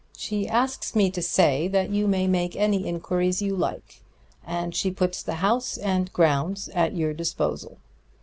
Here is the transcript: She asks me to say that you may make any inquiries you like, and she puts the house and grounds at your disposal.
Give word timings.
She 0.17 0.47
asks 0.47 0.95
me 0.95 1.11
to 1.11 1.21
say 1.21 1.67
that 1.67 1.91
you 1.91 2.07
may 2.07 2.25
make 2.25 2.55
any 2.55 2.87
inquiries 2.87 3.39
you 3.39 3.55
like, 3.55 4.01
and 4.43 4.73
she 4.75 4.89
puts 4.89 5.21
the 5.21 5.35
house 5.35 5.77
and 5.77 6.11
grounds 6.11 6.69
at 6.69 6.95
your 6.97 7.13
disposal. 7.13 7.77